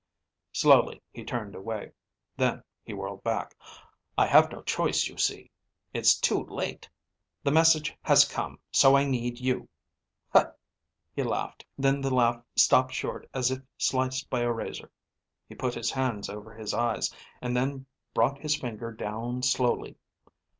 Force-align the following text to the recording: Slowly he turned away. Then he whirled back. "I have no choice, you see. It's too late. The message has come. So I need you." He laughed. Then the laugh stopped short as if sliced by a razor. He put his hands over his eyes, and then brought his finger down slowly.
Slowly 0.51 0.99
he 1.11 1.23
turned 1.23 1.53
away. 1.53 1.91
Then 2.35 2.63
he 2.83 2.91
whirled 2.91 3.23
back. 3.23 3.55
"I 4.17 4.25
have 4.25 4.51
no 4.51 4.63
choice, 4.63 5.05
you 5.07 5.15
see. 5.19 5.51
It's 5.93 6.17
too 6.19 6.43
late. 6.45 6.89
The 7.43 7.51
message 7.51 7.95
has 8.01 8.25
come. 8.27 8.57
So 8.71 8.95
I 8.97 9.03
need 9.05 9.39
you." 9.39 9.69
He 11.15 11.21
laughed. 11.21 11.67
Then 11.77 12.01
the 12.01 12.11
laugh 12.11 12.43
stopped 12.55 12.93
short 12.95 13.29
as 13.31 13.51
if 13.51 13.61
sliced 13.77 14.27
by 14.27 14.39
a 14.39 14.51
razor. 14.51 14.89
He 15.47 15.53
put 15.53 15.75
his 15.75 15.91
hands 15.91 16.29
over 16.29 16.51
his 16.55 16.73
eyes, 16.73 17.13
and 17.39 17.55
then 17.55 17.85
brought 18.15 18.39
his 18.39 18.55
finger 18.55 18.91
down 18.91 19.43
slowly. 19.43 19.97